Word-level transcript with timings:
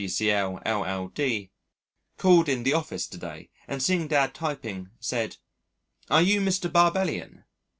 S., 0.01 0.05
D.C.L., 0.17 0.59
LL.D., 0.65 1.51
called 2.17 2.49
in 2.49 2.63
the 2.63 2.73
office 2.73 3.05
to 3.05 3.19
day, 3.19 3.51
and 3.67 3.83
seeing 3.83 4.07
Dad 4.07 4.33
typing, 4.33 4.89
said, 4.99 5.37
"Are 6.09 6.23
you 6.23 6.41
Mr. 6.41 6.71
Barbellion?" 6.71 7.43